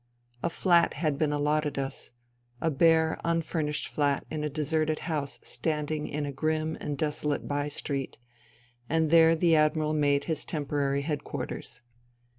[0.41, 2.13] A flat had been allotted us,
[2.59, 7.67] a bare, unfurnished flat in a deserted house standing in a grim and desolate by
[7.67, 8.17] street;
[8.89, 11.83] and there the Admiral made his temporary headquarters.